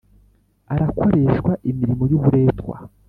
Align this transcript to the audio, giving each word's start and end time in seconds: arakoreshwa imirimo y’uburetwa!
arakoreshwa 0.73 1.51
imirimo 1.69 2.03
y’uburetwa! 2.11 2.75